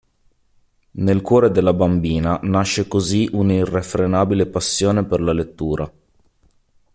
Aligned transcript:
Nel 0.93 1.21
cuore 1.21 1.51
della 1.51 1.75
bambina 1.75 2.39
nasce 2.41 2.87
così 2.87 3.29
un'irrefrenabile 3.31 4.47
passione 4.47 5.05
per 5.05 5.21
la 5.21 5.31
lettura. 5.31 5.91